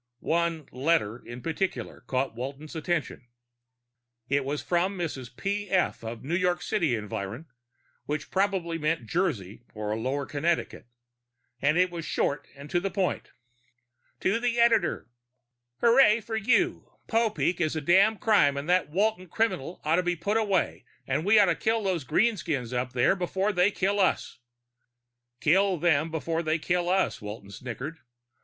[0.19, 3.27] One "letter" in particular caught Walton's attention.
[4.29, 5.37] It was from a Mrs.
[5.37, 6.03] P.F.
[6.03, 7.45] of New York City Environ,
[8.07, 10.87] which probably meant Jersey or lower Connecticut,
[11.61, 13.33] and it was short and to the point:
[14.21, 15.07] To the Editor
[15.83, 16.93] _Horray for you.
[17.07, 21.23] Popeek is a damned crime and that Walton criminal ought to be put away and
[21.23, 24.39] we ought to kill those greenskins up there before they kill us.
[25.45, 27.21] We gotta have room to live._ Kill them before they kill us.
[27.21, 27.99] Walton snickered.